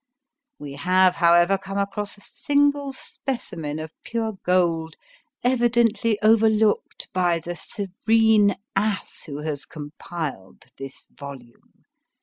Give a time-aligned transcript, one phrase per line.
[0.57, 4.95] We have, however, come across a single specimen of pure gold
[5.43, 11.83] evidently overlooked by the serene ass who has compiled this volume.